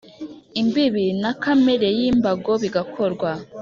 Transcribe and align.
imbibi 0.61 1.05
na 1.21 1.31
kamere 1.41 1.87
by 1.97 2.01
imbago 2.11 2.51
bigakorwa 2.61 3.31